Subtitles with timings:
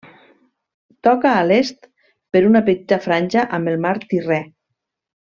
[1.07, 1.85] Toca a l'est,
[2.37, 4.41] per una petita franja amb el mar Tirrè.